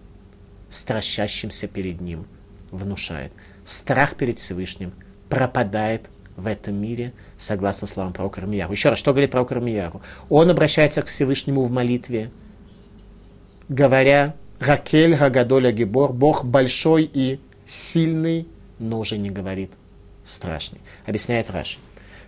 [0.70, 2.26] стращащимся перед ним
[2.72, 3.34] внушает.
[3.66, 4.94] Страх перед Всевышним
[5.30, 8.72] пропадает в этом мире, согласно словам пророка Ирмияру.
[8.72, 10.02] Еще раз, что говорит пророк Ирмияру?
[10.30, 12.32] Он обращается к Всевышнему в молитве,
[13.70, 19.72] говоря «Ракель Гагадоля Гибор», Бог большой и сильный, но уже не говорит
[20.24, 20.82] страшный.
[21.06, 21.80] Объясняет Раши.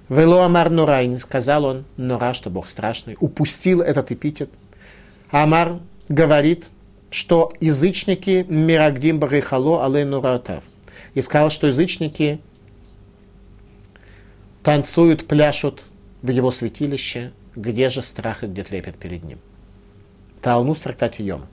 [0.09, 4.49] Вело Амар Нура, и не сказал он Нура, что Бог страшный, упустил этот эпитет.
[5.31, 6.67] Амар говорит,
[7.09, 10.63] что язычники Мирагдим Барихало Але Нуратав.
[11.13, 12.39] И сказал, что язычники
[14.63, 15.83] танцуют, пляшут
[16.21, 19.39] в его святилище, где же страх и где трепет перед ним.
[20.41, 21.45] Талмуд в Йом.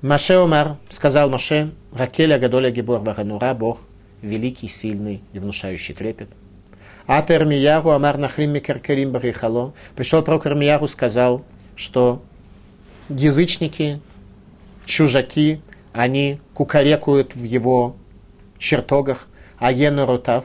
[0.00, 3.80] Маше Омар, сказал Маше, Ракеля Гадоля Гибор Ваганура, Бог,
[4.22, 6.28] великий, сильный и внушающий трепет.
[7.06, 9.74] А Термияру Амар Нахрим Микеркерим Барихало.
[9.94, 11.44] Пришел пророк Армияру, сказал,
[11.76, 12.22] что
[13.10, 14.00] язычники,
[14.86, 15.60] чужаки,
[15.92, 17.96] они кукарекуют в его
[18.58, 20.44] чертогах, а Ену Рутав,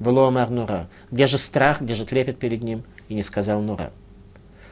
[0.00, 0.88] Веломар Нура.
[1.10, 2.84] Где же страх, где же трепет перед ним?
[3.08, 3.90] И не сказал Нура.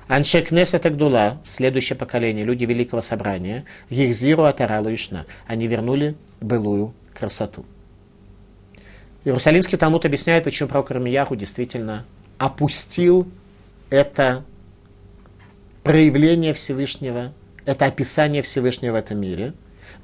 [0.08, 5.26] Анше Кнесет Агдула, следующее поколение, люди Великого Собрания, Ехзиру Атаралу Ишна.
[5.46, 7.66] Они вернули былую красоту.
[9.26, 12.04] Иерусалимский Талмуд объясняет, почему пророк Рамияху действительно
[12.38, 13.28] опустил
[13.90, 14.44] это
[15.82, 17.32] проявление Всевышнего,
[17.64, 19.52] это описание Всевышнего в этом мире.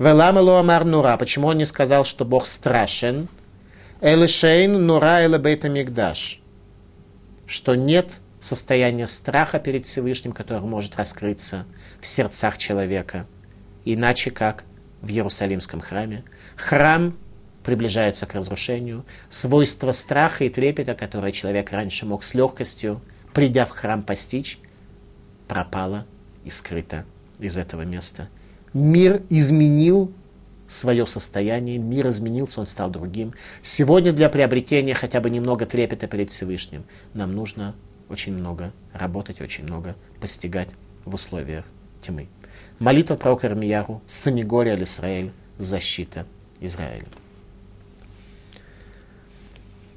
[0.00, 1.16] Веламелу Амар Нура.
[1.16, 3.28] Почему он не сказал, что Бог страшен?
[4.00, 6.40] Элишейн Нура Элебейта Мигдаш.
[7.46, 11.64] Что нет состояния страха перед Всевышним, которое может раскрыться
[12.00, 13.28] в сердцах человека.
[13.84, 14.64] Иначе как
[15.00, 16.24] в Иерусалимском храме.
[16.56, 17.16] Храм
[17.62, 19.04] приближается к разрушению.
[19.30, 23.00] Свойство страха и трепета, которое человек раньше мог с легкостью,
[23.32, 24.58] придя в храм, постичь,
[25.48, 26.06] пропало
[26.44, 27.04] и скрыто
[27.38, 28.28] из этого места.
[28.72, 30.12] Мир изменил
[30.66, 33.34] свое состояние, мир изменился, он стал другим.
[33.62, 37.74] Сегодня для приобретения хотя бы немного трепета перед Всевышним нам нужно
[38.08, 40.68] очень много работать, очень много постигать
[41.04, 41.64] в условиях
[42.00, 42.28] тьмы.
[42.78, 46.26] Молитва пророка Ирмияру, Санигория Израиль, защита
[46.60, 47.06] Израиля.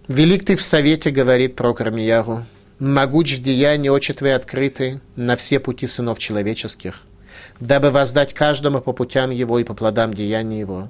[0.07, 2.45] Велик ты в совете, говорит пророк Ирмияру,
[2.79, 7.01] могуч в деянии очи твои открыты на все пути сынов человеческих–
[7.59, 10.89] дабы воздать каждому по путям его и по плодам деяния его.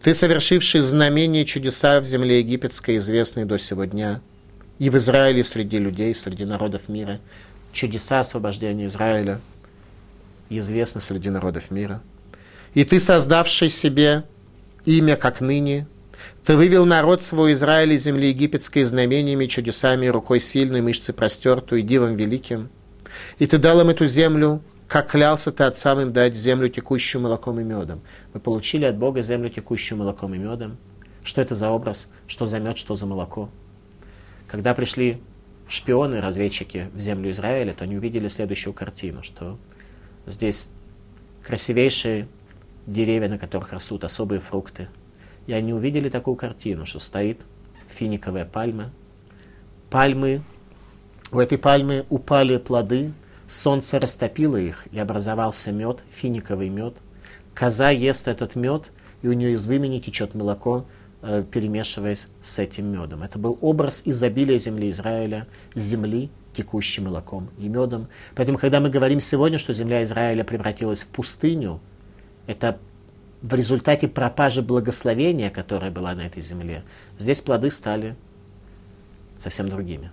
[0.00, 4.20] Ты, совершивший знамения и чудеса в земле египетской, известные до сего дня,
[4.78, 7.18] и в Израиле среди людей, среди народов мира,
[7.72, 9.40] чудеса освобождения Израиля
[10.50, 12.02] известны среди народов мира.
[12.74, 14.24] И ты, создавший себе
[14.84, 15.86] имя, как ныне,
[16.46, 22.16] ты вывел народ свой Израиль из земли египетской знамениями, чудесами, рукой сильной, мышцы простертую, дивом
[22.16, 22.70] великим.
[23.38, 27.58] И ты дал им эту землю как клялся ты отцам им дать землю, текущую молоком
[27.58, 28.02] и медом.
[28.32, 30.76] Вы получили от Бога землю, текущую молоком и медом.
[31.24, 32.08] Что это за образ?
[32.28, 33.48] Что за мед, что за молоко?
[34.46, 35.20] Когда пришли
[35.68, 39.58] шпионы, разведчики в землю Израиля, то они увидели следующую картину, что
[40.24, 40.68] здесь
[41.42, 42.28] красивейшие
[42.86, 44.86] деревья, на которых растут особые фрукты,
[45.46, 47.40] и они увидели такую картину, что стоит
[47.88, 48.90] финиковая пальма.
[49.90, 50.42] Пальмы,
[51.30, 53.12] у этой пальмы упали плоды,
[53.46, 56.94] солнце растопило их, и образовался мед, финиковый мед.
[57.54, 58.90] Коза ест этот мед,
[59.22, 60.86] и у нее из вымени течет молоко,
[61.22, 63.22] э, перемешиваясь с этим медом.
[63.22, 68.08] Это был образ изобилия земли Израиля, земли, текущей молоком и медом.
[68.34, 71.80] Поэтому, когда мы говорим сегодня, что земля Израиля превратилась в пустыню,
[72.46, 72.78] это
[73.42, 76.82] в результате пропажи благословения, которое было на этой земле,
[77.18, 78.16] здесь плоды стали
[79.38, 80.10] совсем другими.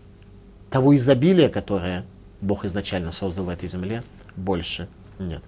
[0.69, 2.05] Того изобилия, которое
[2.41, 4.03] Бог изначально создал в этой земле,
[4.35, 4.87] больше
[5.19, 5.43] нет.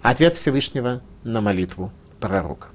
[0.00, 2.68] Ответ Всевышнего на молитву пророка.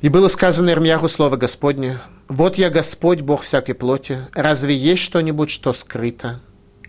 [0.00, 1.98] И было сказано Ирмьяху слово Господне,
[2.28, 6.40] «Вот я Господь, Бог всякой плоти, разве есть что-нибудь, что скрыто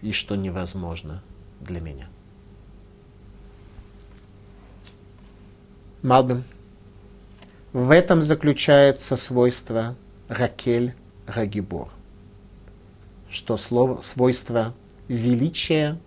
[0.03, 1.23] и что невозможно
[1.59, 2.09] для меня?»
[6.01, 6.45] Малбим.
[7.73, 9.97] В этом заключается свойство
[10.29, 10.93] Ракель
[11.27, 11.89] Рагибор,
[13.29, 14.73] что слово, свойство
[15.09, 15.99] величия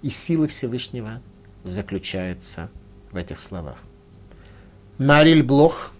[0.00, 1.20] и силы Всевышнего
[1.64, 2.70] заключается
[3.10, 3.78] в этих словах.
[4.98, 5.92] Мариль Блох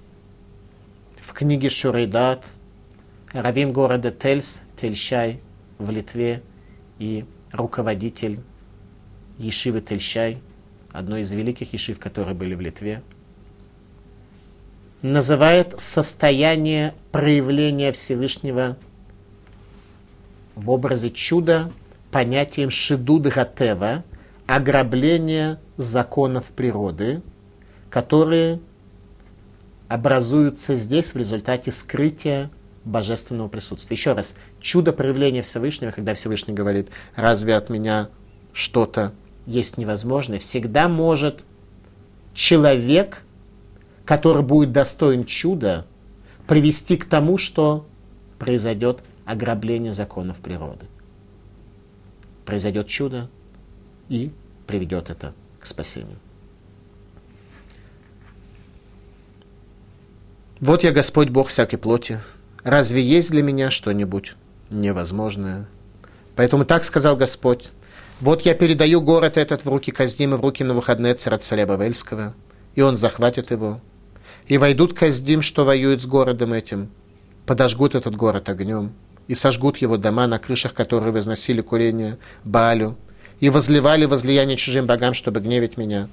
[1.20, 2.46] в книге Шурейдат,
[3.32, 5.40] равим города Тельс, Тельщай
[5.78, 6.42] в Литве
[7.00, 8.38] и руководитель
[9.38, 10.40] Ешивы Тельщай,
[10.92, 13.02] одной из великих ешив, которые были в Литве,
[15.02, 18.76] называет состояние проявления Всевышнего
[20.54, 21.70] в образе чуда
[22.10, 24.04] понятием шидуд гатева,
[24.46, 27.22] ограбление законов природы,
[27.90, 28.60] которые
[29.88, 32.50] образуются здесь в результате скрытия
[32.84, 33.94] божественного присутствия.
[33.94, 38.08] Еще раз, чудо проявления Всевышнего, когда Всевышний говорит, разве от меня
[38.52, 39.12] что-то
[39.46, 41.44] есть невозможное, всегда может
[42.34, 43.22] человек
[44.04, 45.86] который будет достоин чуда,
[46.46, 47.86] привести к тому, что
[48.38, 50.86] произойдет ограбление законов природы.
[52.44, 53.30] Произойдет чудо
[54.08, 54.32] и
[54.66, 56.16] приведет это к спасению.
[60.60, 62.20] Вот я Господь Бог всякой плоти.
[62.62, 64.34] Разве есть для меня что-нибудь
[64.70, 65.66] невозможное?
[66.36, 67.70] Поэтому так сказал Господь.
[68.20, 72.34] Вот я передаю город этот в руки Каздима, в руки на выходные царя Бавельского,
[72.76, 73.80] и он захватит его,
[74.52, 76.90] и войдут Каздим, что воюют с городом этим,
[77.46, 78.92] подожгут этот город огнем,
[79.26, 82.98] и сожгут его дома, на крышах которые возносили курение Баалю,
[83.40, 86.10] и возливали возлияние чужим богам, чтобы гневить меня.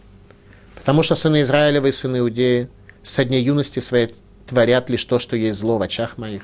[0.74, 2.70] Потому что сыны Израилевы и сыны Иудеи
[3.04, 4.16] со дней юности своей
[4.48, 6.44] творят лишь то, что есть зло в очах моих.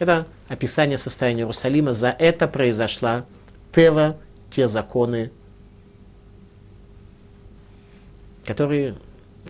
[0.00, 1.92] Это описание состояния Иерусалима.
[1.92, 3.24] За это произошла
[3.72, 4.16] Тева,
[4.50, 5.30] те законы,
[8.44, 8.96] которые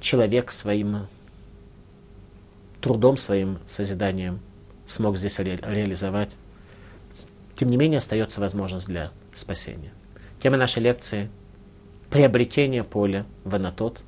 [0.03, 1.07] человек своим
[2.87, 4.39] трудом своим, созиданием
[4.87, 6.37] смог здесь ре- реализовать.
[7.57, 9.93] Тем не менее, остается возможность для спасения.
[10.41, 11.28] Тема нашей лекции–
[12.11, 14.03] приобретение поля в Анатот.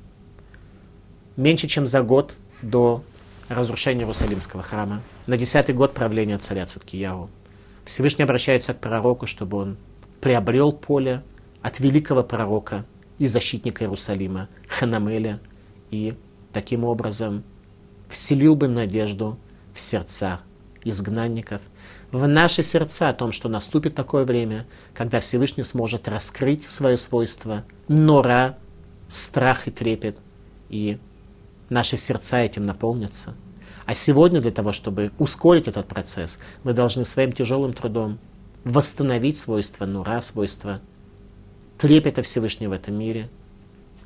[1.35, 3.03] Меньше чем за год до
[3.49, 7.29] разрушения Иерусалимского храма, на десятый год правления царя Циткиягу,
[7.83, 9.77] Всевышний обращается к пророку, чтобы он
[10.21, 11.21] приобрел поле
[11.61, 12.85] от великого пророка
[13.17, 15.41] и защитника Иерусалима Ханамеля,
[15.91, 16.15] и
[16.53, 17.43] таким образом
[18.09, 19.37] вселил бы надежду
[19.73, 20.41] в сердца
[20.83, 21.61] изгнанников,
[22.11, 27.63] в наши сердца о том, что наступит такое время, когда Всевышний сможет раскрыть свое свойство,
[27.87, 28.57] нора,
[29.09, 30.17] страх и трепет,
[30.69, 30.97] и
[31.69, 33.35] наши сердца этим наполнятся.
[33.85, 38.19] А сегодня для того, чтобы ускорить этот процесс, мы должны своим тяжелым трудом
[38.63, 40.81] восстановить свойства нура, свойства
[41.77, 43.29] трепета Всевышнего в этом мире,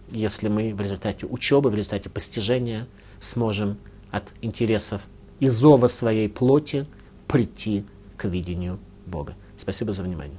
[0.10, 2.88] если мы в результате учебы, в результате постижения
[3.20, 3.78] сможем
[4.14, 5.02] от интересов
[5.40, 6.86] и зова своей плоти
[7.28, 7.84] прийти
[8.16, 9.34] к видению Бога.
[9.58, 10.38] Спасибо за внимание.